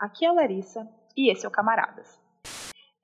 [0.00, 2.18] aqui é a Larissa e esse é o Camaradas.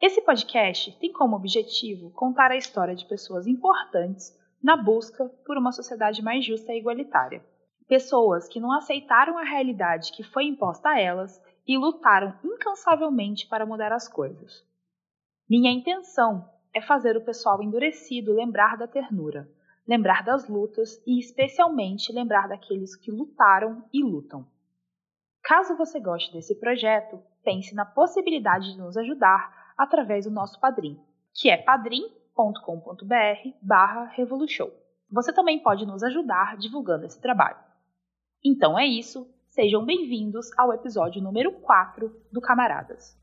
[0.01, 5.73] Esse podcast tem como objetivo contar a história de pessoas importantes na busca por uma
[5.73, 7.45] sociedade mais justa e igualitária.
[7.87, 11.39] Pessoas que não aceitaram a realidade que foi imposta a elas
[11.69, 14.65] e lutaram incansavelmente para mudar as coisas.
[15.49, 19.49] Minha intenção é fazer o pessoal endurecido lembrar da ternura,
[19.87, 24.47] lembrar das lutas e, especialmente, lembrar daqueles que lutaram e lutam.
[25.47, 31.01] Caso você goste desse projeto, pense na possibilidade de nos ajudar através do nosso Padrim,
[31.33, 32.35] que é padrim.com.br
[33.63, 34.69] barra Revolution.
[35.09, 37.59] Você também pode nos ajudar divulgando esse trabalho.
[38.45, 43.17] Então é isso, sejam bem-vindos ao episódio número 4 do Camaradas.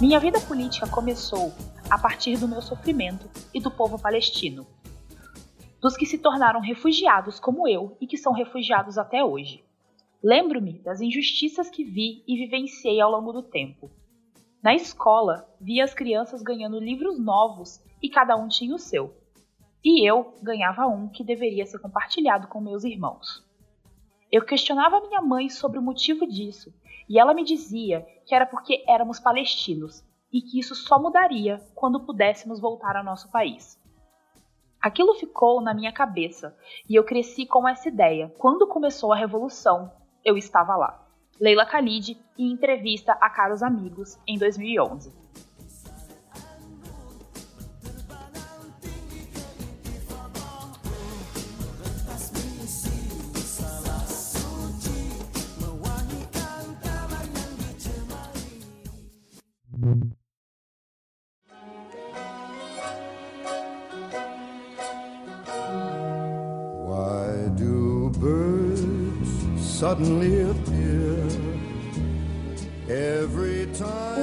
[0.00, 1.52] Minha vida política começou
[1.90, 4.66] a partir do meu sofrimento e do povo palestino,
[5.78, 9.62] dos que se tornaram refugiados como eu e que são refugiados até hoje.
[10.24, 13.90] Lembro-me das injustiças que vi e vivenciei ao longo do tempo.
[14.62, 19.14] Na escola, vi as crianças ganhando livros novos e cada um tinha o seu.
[19.84, 23.46] E eu ganhava um que deveria ser compartilhado com meus irmãos.
[24.32, 26.72] Eu questionava minha mãe sobre o motivo disso
[27.10, 32.06] e ela me dizia que era porque éramos palestinos e que isso só mudaria quando
[32.06, 33.76] pudéssemos voltar ao nosso país.
[34.80, 36.56] Aquilo ficou na minha cabeça
[36.88, 38.32] e eu cresci com essa ideia.
[38.38, 39.90] Quando começou a revolução,
[40.24, 41.04] eu estava lá.
[41.40, 45.12] Leila Khalid, em entrevista a caros amigos em 2011.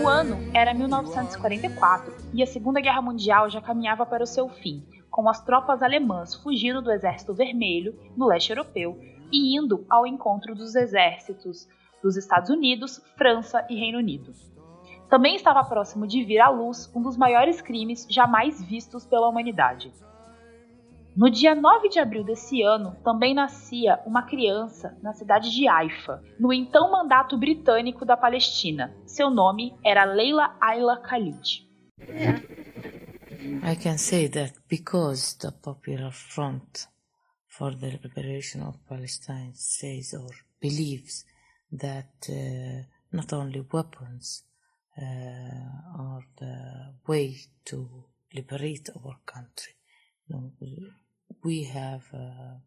[0.01, 4.81] O ano era 1944 e a Segunda Guerra Mundial já caminhava para o seu fim,
[5.11, 8.97] com as tropas alemãs fugindo do Exército Vermelho no leste europeu
[9.29, 11.67] e indo ao encontro dos exércitos
[12.01, 14.31] dos Estados Unidos, França e Reino Unido.
[15.09, 19.91] Também estava próximo de vir à luz um dos maiores crimes jamais vistos pela humanidade
[21.17, 26.23] no dia 9 de abril desse ano, também nascia uma criança na cidade de Haifa,
[26.39, 28.95] no então mandato britânico da Palestina.
[29.03, 31.65] Seu nome era Leila Ayla Khalid.
[33.63, 36.87] I can say that because the Popular Front
[37.47, 40.29] for the Liberation of Palestine says or
[40.61, 41.25] believes
[41.71, 44.43] that uh, not only weapons
[44.95, 45.01] uh,
[45.97, 47.35] are the way
[47.65, 48.05] to
[48.35, 49.73] liberate our country,
[51.43, 52.57] we have uh,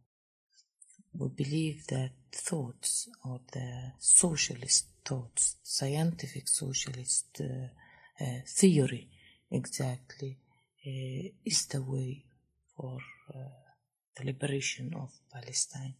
[1.18, 9.08] we believe that thoughts or the socialist thoughts, scientific socialist uh, uh, theory,
[9.50, 10.38] exactly,
[10.86, 12.24] uh, is the way
[12.76, 12.98] for
[13.34, 13.38] uh,
[14.16, 15.94] the liberation of Palestine.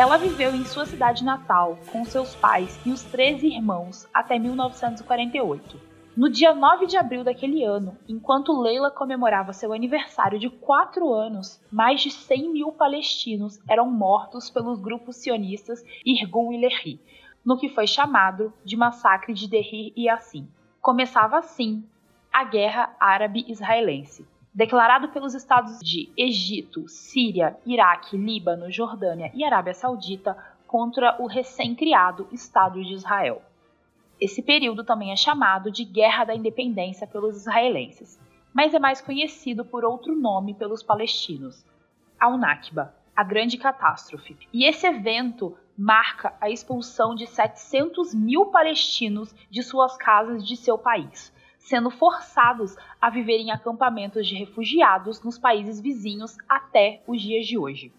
[0.00, 5.78] Ela viveu em sua cidade natal com seus pais e os 13 irmãos até 1948.
[6.16, 11.60] No dia 9 de abril daquele ano, enquanto Leila comemorava seu aniversário de 4 anos,
[11.70, 16.98] mais de 100 mil palestinos eram mortos pelos grupos sionistas Irgun e Lehi,
[17.44, 20.48] no que foi chamado de Massacre de Deir e Yassin.
[20.80, 21.84] Começava assim
[22.32, 24.26] a Guerra Árabe-Israelense.
[24.52, 30.36] Declarado pelos estados de Egito, Síria, Iraque, Líbano, Jordânia e Arábia Saudita
[30.66, 33.42] contra o recém-criado Estado de Israel.
[34.20, 38.20] Esse período também é chamado de Guerra da Independência pelos israelenses,
[38.52, 41.64] mas é mais conhecido por outro nome pelos palestinos,
[42.18, 44.36] Al-Nakba, a Grande Catástrofe.
[44.52, 50.76] E esse evento marca a expulsão de 700 mil palestinos de suas casas de seu
[50.76, 57.46] país, sendo forçados a viver em acampamentos de refugiados nos países vizinhos até os dias
[57.46, 57.92] de hoje.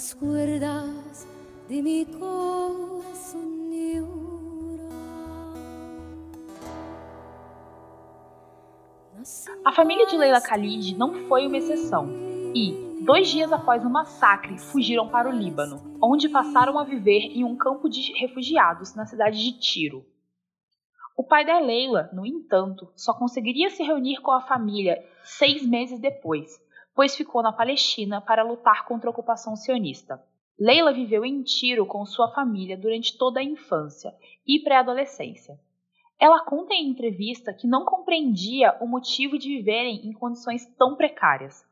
[0.00, 1.28] Las cuerdas
[1.68, 3.50] de mi corazón.
[9.62, 12.08] A família de Leila Khalid não foi uma exceção
[12.54, 17.44] e, Dois dias após o massacre, fugiram para o Líbano, onde passaram a viver em
[17.44, 20.06] um campo de refugiados na cidade de Tiro.
[21.14, 26.00] O pai da Leila, no entanto, só conseguiria se reunir com a família seis meses
[26.00, 26.58] depois,
[26.94, 30.22] pois ficou na Palestina para lutar contra a ocupação sionista.
[30.58, 34.14] Leila viveu em Tiro com sua família durante toda a infância
[34.46, 35.58] e pré-adolescência.
[36.18, 41.64] Ela conta em entrevista que não compreendia o motivo de viverem em condições tão precárias,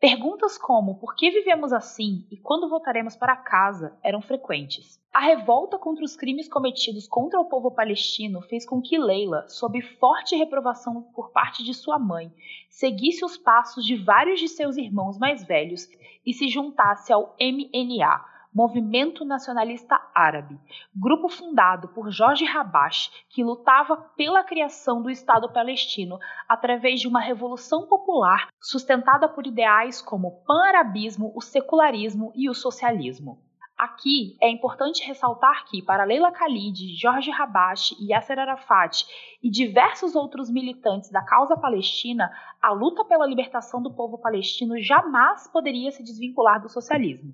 [0.00, 5.02] Perguntas como por que vivemos assim e quando voltaremos para casa eram frequentes.
[5.12, 9.82] A revolta contra os crimes cometidos contra o povo palestino fez com que Leila, sob
[9.82, 12.32] forte reprovação por parte de sua mãe,
[12.70, 15.88] seguisse os passos de vários de seus irmãos mais velhos
[16.24, 18.24] e se juntasse ao MNA,
[18.58, 20.58] Movimento Nacionalista Árabe,
[20.92, 26.18] grupo fundado por Jorge Habash, que lutava pela criação do Estado palestino
[26.48, 32.52] através de uma revolução popular sustentada por ideais como o pan-arabismo, o secularismo e o
[32.52, 33.38] socialismo.
[33.78, 39.06] Aqui é importante ressaltar que, para Leila Khalid, Jorge Habash, Yasser Arafat
[39.40, 42.28] e diversos outros militantes da causa palestina,
[42.60, 47.32] a luta pela libertação do povo palestino jamais poderia se desvincular do socialismo.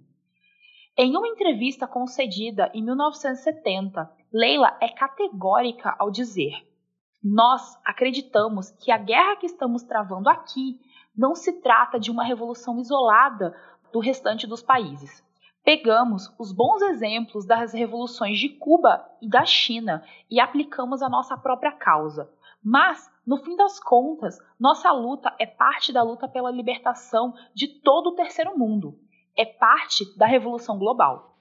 [0.96, 6.64] Em uma entrevista concedida em 1970, Leila é categórica ao dizer:
[7.20, 10.78] Nós acreditamos que a guerra que estamos travando aqui
[11.16, 13.56] não se trata de uma revolução isolada
[13.92, 15.20] do restante dos países.
[15.64, 21.36] Pegamos os bons exemplos das revoluções de Cuba e da China e aplicamos a nossa
[21.36, 22.30] própria causa.
[22.62, 28.10] Mas, no fim das contas, nossa luta é parte da luta pela libertação de todo
[28.10, 28.96] o terceiro mundo
[29.36, 31.34] é parte da Revolução Global.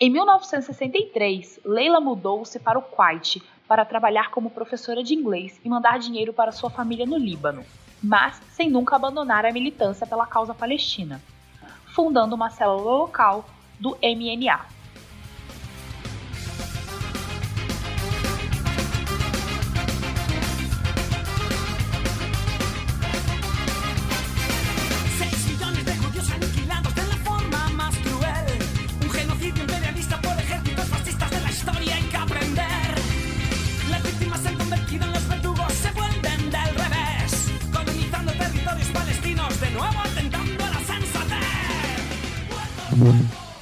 [0.00, 5.98] Em 1963, Leila mudou-se para o Kuwait para trabalhar como professora de inglês e mandar
[5.98, 7.64] dinheiro para sua família no Líbano,
[8.02, 11.20] mas sem nunca abandonar a militância pela causa palestina,
[11.86, 13.44] fundando uma célula local
[13.78, 14.77] do MNA.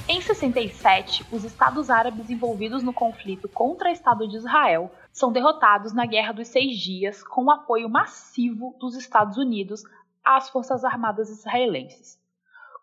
[0.09, 5.93] Em 67, os estados árabes envolvidos no conflito contra o Estado de Israel são derrotados
[5.93, 9.83] na Guerra dos Seis Dias com o apoio massivo dos Estados Unidos
[10.23, 12.17] às Forças Armadas israelenses.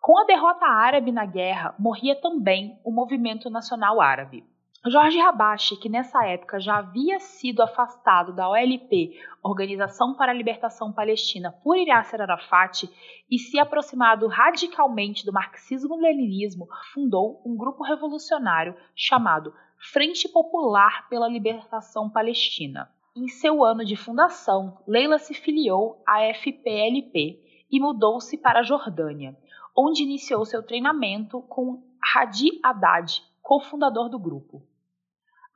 [0.01, 4.45] Com a derrota árabe na guerra, morria também o Movimento Nacional Árabe.
[4.87, 10.93] Jorge Habashi, que nessa época já havia sido afastado da OLP, Organização para a Libertação
[10.93, 12.91] Palestina, por Yasser Arafat
[13.31, 19.55] e se aproximado radicalmente do marxismo-leninismo, fundou um grupo revolucionário chamado
[19.91, 22.91] Frente Popular pela Libertação Palestina.
[23.17, 29.35] Em seu ano de fundação, Leila se filiou à FPLP e mudou-se para a Jordânia,
[29.75, 31.83] onde iniciou seu treinamento com
[32.15, 34.63] Hadi Haddad, cofundador do grupo.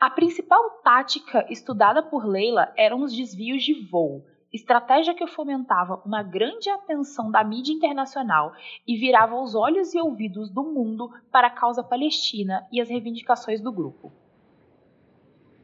[0.00, 6.22] A principal tática estudada por Leila eram os desvios de voo, estratégia que fomentava uma
[6.22, 8.52] grande atenção da mídia internacional
[8.86, 13.60] e virava os olhos e ouvidos do mundo para a causa palestina e as reivindicações
[13.60, 14.12] do grupo.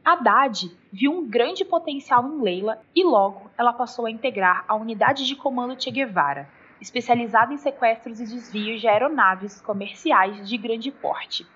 [0.03, 5.25] Haddad viu um grande potencial em Leila e logo ela passou a integrar a unidade
[5.25, 6.49] de comando Che Guevara,
[6.81, 11.47] especializada em sequestros e desvios de aeronaves comerciais de grande porte.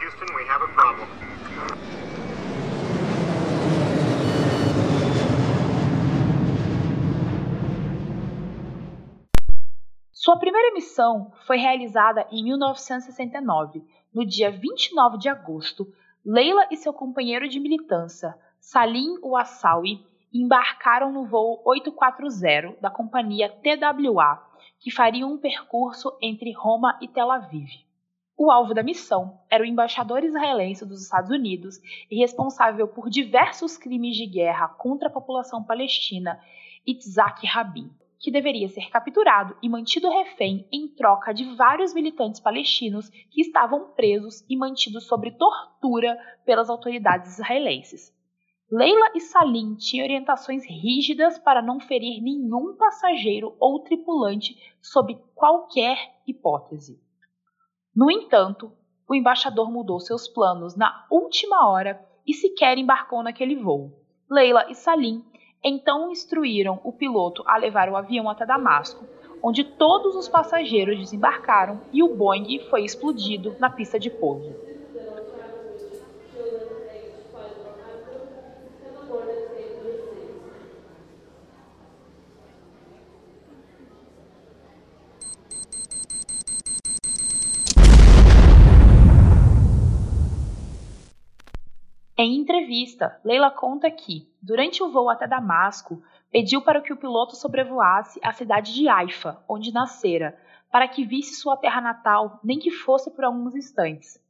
[0.00, 1.06] Houston, we have a problem.
[10.10, 13.84] Sua primeira missão foi realizada em 1969.
[14.14, 15.92] No dia 29 de agosto,
[16.24, 24.42] Leila e seu companheiro de militância, Salim Ouassawi, embarcaram no voo 840 da companhia TWA,
[24.78, 27.68] que faria um percurso entre Roma e Tel Aviv.
[28.36, 31.78] O alvo da missão era o embaixador israelense dos Estados Unidos
[32.10, 36.40] e responsável por diversos crimes de guerra contra a população palestina,
[36.86, 43.10] Itzhak Rabin, que deveria ser capturado e mantido refém em troca de vários militantes palestinos
[43.10, 48.10] que estavam presos e mantidos sob tortura pelas autoridades israelenses.
[48.70, 55.98] Leila e Salim tinham orientações rígidas para não ferir nenhum passageiro ou tripulante sob qualquer
[56.24, 56.96] hipótese.
[57.94, 58.72] No entanto,
[59.08, 63.90] o embaixador mudou seus planos na última hora e sequer embarcou naquele voo.
[64.30, 65.24] Leila e Salim
[65.64, 69.04] então instruíram o piloto a levar o avião até Damasco,
[69.42, 74.69] onde todos os passageiros desembarcaram e o Boeing foi explodido na pista de pouso.
[92.22, 97.34] Em entrevista, Leila conta que, durante o voo até Damasco, pediu para que o piloto
[97.34, 100.38] sobrevoasse a cidade de Haifa, onde nascera,
[100.70, 104.22] para que visse sua terra natal, nem que fosse por alguns instantes.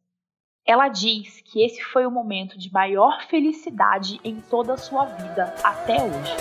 [0.65, 5.53] Ela diz que esse foi o momento de maior felicidade em toda a sua vida
[5.65, 6.37] até hoje.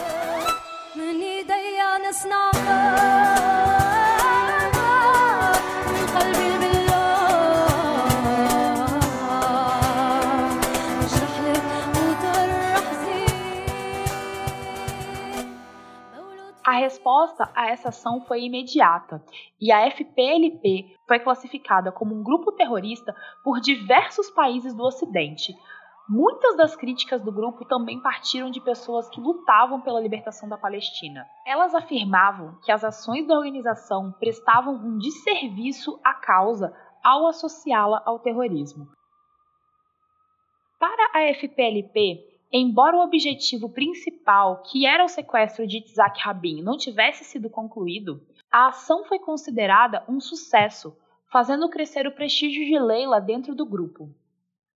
[16.89, 19.24] Resposta a essa ação foi imediata
[19.62, 25.53] e a FPLP foi classificada como um grupo terrorista por diversos países do Ocidente.
[26.10, 31.27] Muitas das críticas do grupo também partiram de pessoas que lutavam pela libertação da Palestina.
[31.46, 38.17] Elas afirmavam que as ações da organização prestavam um desserviço à causa ao associá-la ao
[38.17, 38.88] terrorismo.
[40.79, 46.77] Para a FPLP, Embora o objetivo principal, que era o sequestro de Isaac Rabin, não
[46.77, 50.98] tivesse sido concluído, a ação foi considerada um sucesso,
[51.32, 54.10] fazendo crescer o prestígio de Leila dentro do grupo.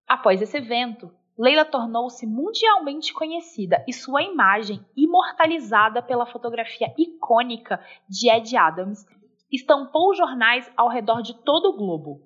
[0.08, 8.30] Após esse evento, Leila tornou-se mundialmente conhecida e sua imagem, imortalizada pela fotografia icônica de
[8.30, 9.04] Ed Adams,
[9.52, 12.22] estampou jornais ao redor de todo o globo.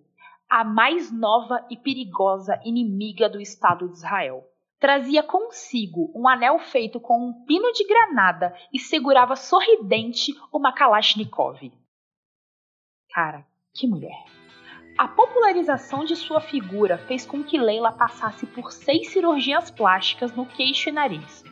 [0.50, 4.44] A mais nova e perigosa inimiga do Estado de Israel
[4.80, 11.72] trazia consigo um anel feito com um pino de granada e segurava sorridente uma Kalashnikov.
[13.12, 14.26] Cara, que mulher!
[14.98, 20.46] A popularização de sua figura fez com que Leila passasse por seis cirurgias plásticas no
[20.46, 21.44] queixo e nariz.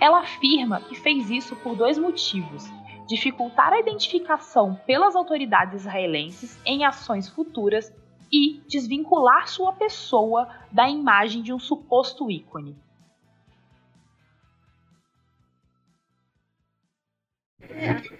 [0.00, 2.64] Ela afirma que fez isso por dois motivos:
[3.08, 7.92] dificultar a identificação pelas autoridades israelenses em ações futuras
[8.34, 12.76] e desvincular sua pessoa da imagem de um suposto ícone.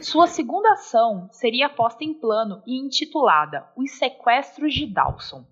[0.00, 5.44] Sua segunda ação seria posta em plano e intitulada Os Sequestros de Dawson.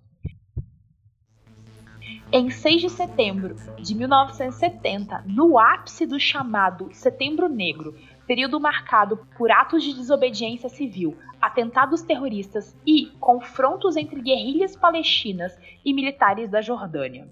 [2.31, 9.51] Em 6 de setembro de 1970, no ápice do chamado Setembro Negro, período marcado por
[9.51, 17.29] atos de desobediência civil, atentados terroristas e confrontos entre guerrilhas palestinas e militares da Jordânia.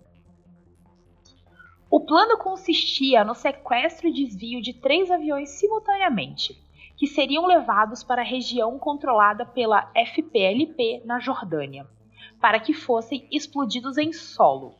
[1.90, 6.56] O plano consistia no sequestro e desvio de três aviões simultaneamente,
[6.96, 11.86] que seriam levados para a região controlada pela FPLP na Jordânia,
[12.40, 14.79] para que fossem explodidos em solo.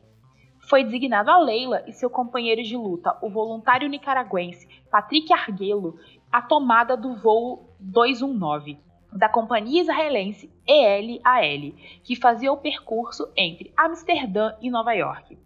[0.71, 5.97] Foi designado a Leila e seu companheiro de luta, o voluntário nicaragüense Patrick Arguello,
[6.31, 8.79] a tomada do voo 219
[9.11, 11.73] da companhia israelense ELAL,
[12.05, 15.37] que fazia o percurso entre Amsterdã e Nova York.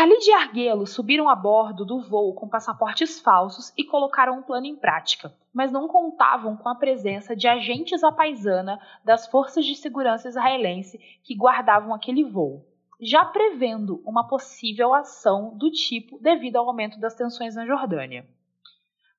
[0.00, 4.64] Khalid e Arguello subiram a bordo do voo com passaportes falsos e colocaram um plano
[4.64, 9.76] em prática, mas não contavam com a presença de agentes à paisana das forças de
[9.76, 12.64] segurança israelense que guardavam aquele voo,
[12.98, 18.26] já prevendo uma possível ação do tipo devido ao aumento das tensões na Jordânia.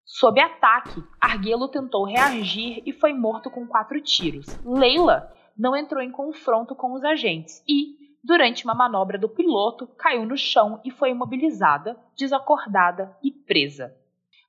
[0.03, 4.47] Sob ataque, Arguello tentou reagir e foi morto com quatro tiros.
[4.65, 10.25] Leila não entrou em confronto com os agentes e, durante uma manobra do piloto, caiu
[10.25, 13.95] no chão e foi imobilizada, desacordada e presa.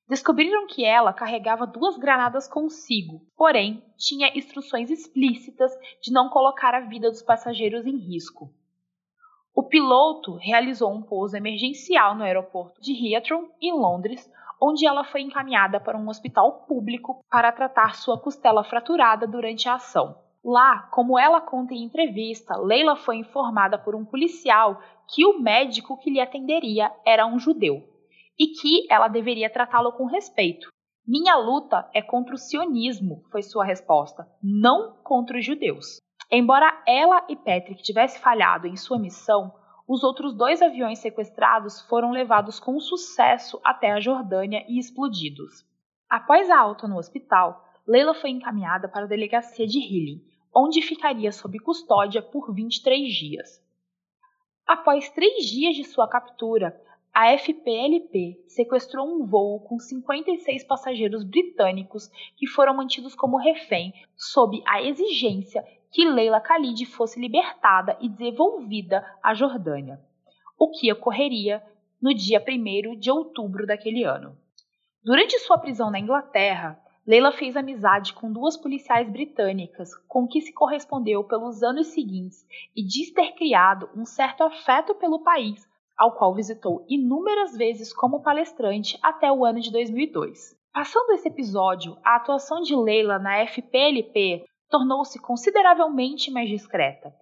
[0.08, 6.80] Descobriram que ela carregava duas granadas consigo, porém tinha instruções explícitas de não colocar a
[6.80, 8.52] vida dos passageiros em risco.
[9.54, 15.22] O piloto realizou um pouso emergencial no aeroporto de Heathrow, em Londres, onde ela foi
[15.22, 20.16] encaminhada para um hospital público para tratar sua costela fraturada durante a ação.
[20.44, 25.96] Lá, como ela conta em entrevista, Leila foi informada por um policial que o médico
[25.98, 27.82] que lhe atenderia era um judeu
[28.36, 30.68] e que ela deveria tratá-lo com respeito.
[31.06, 36.00] Minha luta é contra o sionismo, foi sua resposta, não contra os judeus.
[36.30, 39.52] Embora ela e Patrick tivessem falhado em sua missão,
[39.86, 45.64] os outros dois aviões sequestrados foram levados com sucesso até a Jordânia e explodidos.
[46.08, 51.32] Após a alta no hospital, Leila foi encaminhada para a delegacia de Healing, onde ficaria
[51.32, 53.62] sob custódia por 23 dias.
[54.66, 56.80] Após três dias de sua captura,
[57.14, 64.62] a FPLP sequestrou um voo com 56 passageiros britânicos que foram mantidos como refém sob
[64.66, 70.00] a exigência que Leila Khalid fosse libertada e devolvida à Jordânia,
[70.58, 71.62] o que ocorreria
[72.00, 74.34] no dia 1 de outubro daquele ano.
[75.04, 80.52] Durante sua prisão na Inglaterra, Leila fez amizade com duas policiais britânicas, com que se
[80.52, 85.68] correspondeu pelos anos seguintes e diz ter criado um certo afeto pelo país,
[85.98, 90.56] ao qual visitou inúmeras vezes como palestrante até o ano de 2002.
[90.72, 97.12] Passando esse episódio, a atuação de Leila na FPLP tornou-se consideravelmente mais discreta.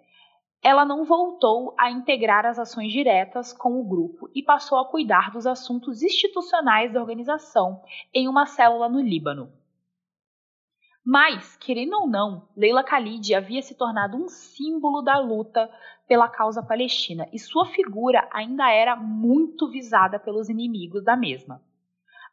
[0.63, 5.31] Ela não voltou a integrar as ações diretas com o grupo e passou a cuidar
[5.31, 7.81] dos assuntos institucionais da organização
[8.13, 9.51] em uma célula no Líbano.
[11.05, 15.71] Mas, querendo ou não, Leila Khalid havia se tornado um símbolo da luta
[16.07, 21.63] pela causa palestina e sua figura ainda era muito visada pelos inimigos da mesma.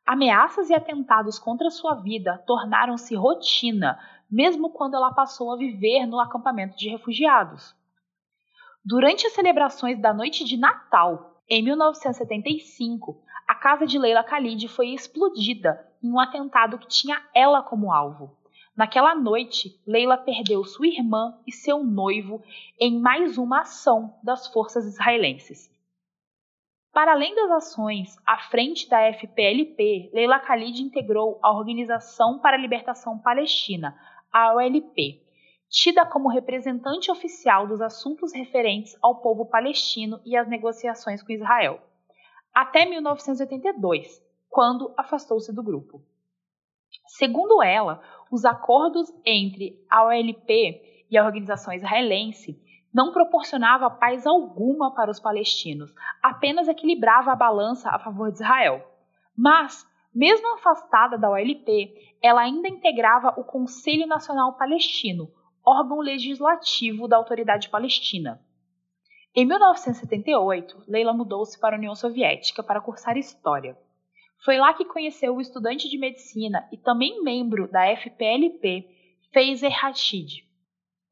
[0.06, 4.00] Ameaças e atentados contra sua vida tornaram-se rotina,
[4.30, 7.76] mesmo quando ela passou a viver no acampamento de refugiados.
[8.84, 14.90] Durante as celebrações da noite de Natal, em 1975, a casa de Leila Khalid foi
[14.90, 18.38] explodida em um atentado que tinha ela como alvo.
[18.78, 22.44] Naquela noite, Leila perdeu sua irmã e seu noivo
[22.80, 25.76] em mais uma ação das forças israelenses.
[26.94, 32.60] Para além das ações à frente da FPLP, Leila Khalid integrou a Organização para a
[32.60, 34.00] Libertação Palestina,
[34.32, 35.24] a OLP,
[35.68, 41.82] tida como representante oficial dos assuntos referentes ao povo palestino e às negociações com Israel,
[42.54, 46.00] até 1982, quando afastou-se do grupo.
[47.08, 52.60] Segundo ela, os acordos entre a OLP e a organização israelense
[52.94, 58.84] não proporcionava paz alguma para os palestinos, apenas equilibrava a balança a favor de Israel.
[59.36, 65.30] Mas, mesmo afastada da OLP, ela ainda integrava o Conselho Nacional Palestino,
[65.64, 68.42] órgão legislativo da Autoridade Palestina.
[69.36, 73.78] Em 1978, Leila mudou-se para a União Soviética para cursar História.
[74.44, 78.88] Foi lá que conheceu o estudante de medicina e também membro da FPLP,
[79.32, 80.46] Feizer Rashid.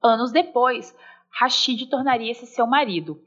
[0.02, 0.96] Anos depois,
[1.30, 3.22] Rashid tornaria-se seu marido,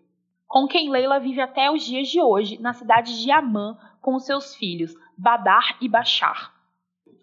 [0.47, 4.55] com quem Leila vive até os dias de hoje na cidade de Amman com seus
[4.55, 6.55] filhos, Badar e Bashar.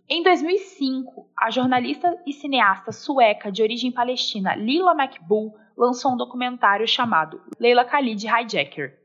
[0.08, 6.88] Em 2005, a jornalista e cineasta sueca de origem palestina Lila McBull lançou um documentário
[6.88, 9.00] chamado Leila Khalid Hijacker,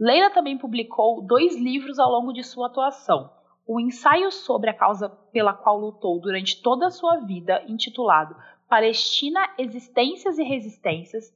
[0.00, 3.30] Leila também publicou dois livros ao longo de sua atuação.
[3.66, 8.34] O ensaio sobre a causa pela qual lutou durante toda a sua vida, intitulado
[8.66, 11.30] Palestina, Existências e Resistências,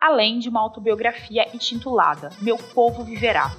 [0.00, 3.50] além de uma autobiografia intitulada Meu Povo Viverá.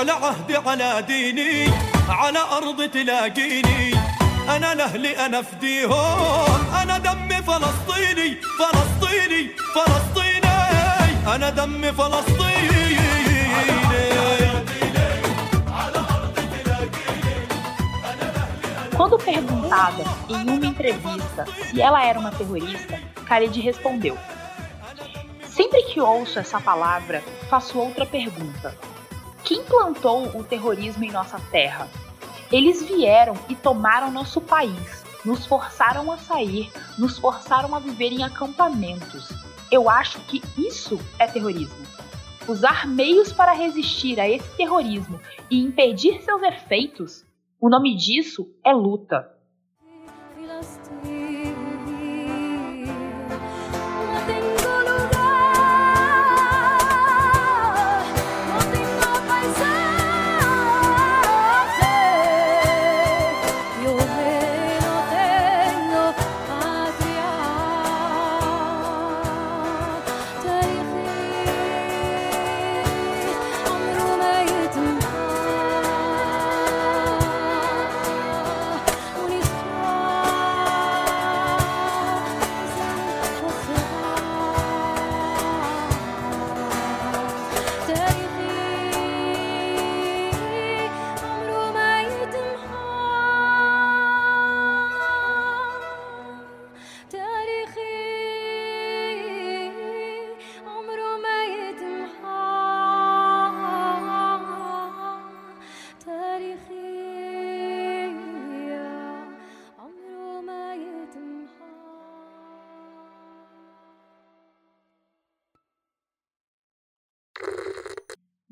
[0.00, 1.70] على عهدي على ديني
[2.08, 3.94] على أرض تلاقيني
[4.48, 12.96] أنا لأهلي أنا فديهم أنا دمي فلسطيني فلسطيني فلسطيني أنا دمي فلسطيني
[18.96, 24.16] Quando perguntada em uma entrevista se ela era uma terrorista, Khalid respondeu:
[25.46, 28.74] Sempre que ouço essa palavra, faço outra pergunta.
[29.51, 31.85] Quem plantou o terrorismo em nossa terra?
[32.49, 38.23] Eles vieram e tomaram nosso país, nos forçaram a sair, nos forçaram a viver em
[38.23, 39.27] acampamentos.
[39.69, 41.85] Eu acho que isso é terrorismo.
[42.47, 47.25] Usar meios para resistir a esse terrorismo e impedir seus efeitos
[47.59, 49.29] o nome disso é luta.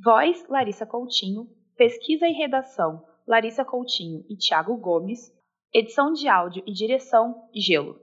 [0.10, 1.48] Voz, Larissa Coutinho.
[1.78, 5.32] Pesquisa e redação, Larissa Coutinho e Tiago Gomes.
[5.72, 8.02] Edição de áudio e direção, Gelo.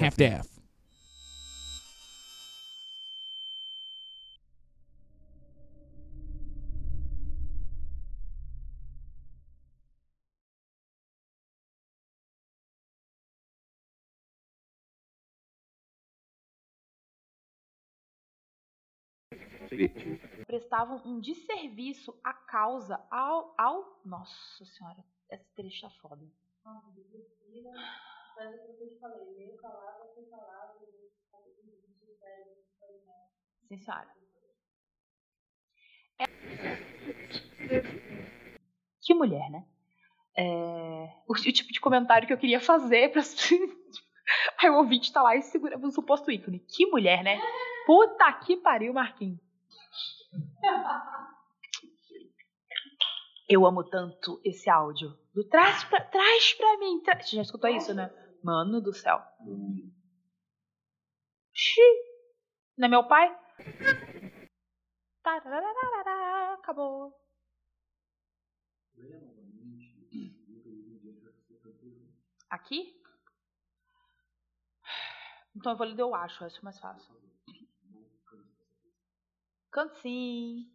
[0.00, 0.59] Half-Death.
[20.80, 23.54] Prestavam um desserviço à causa ao.
[23.58, 24.00] ao...
[24.02, 26.24] Nossa senhora, esse trecho tá foda.
[33.68, 34.08] Sim, senhora.
[36.18, 36.24] É...
[39.02, 39.66] Que mulher, né?
[40.34, 40.44] É...
[41.28, 43.20] O, o, tipo de comentário que eu queria fazer pra.
[44.56, 46.60] Aí o ouvinte tá lá e segura o suposto ícone.
[46.60, 47.38] Que mulher, né?
[47.84, 49.49] Puta que pariu, Marquinhos.
[53.48, 55.18] Eu amo tanto esse áudio.
[55.34, 57.02] Do traz pra, traz pra mim.
[57.02, 57.20] Tra...
[57.20, 58.08] Você já escutou isso, né?
[58.44, 59.20] Mano do céu.
[61.52, 62.10] Xiii.
[62.78, 63.36] Não é meu pai?
[66.54, 67.12] Acabou.
[72.48, 73.00] Aqui?
[75.56, 77.19] Então eu vou ler eu acho, acho mais fácil.
[79.72, 80.66] Canto sim.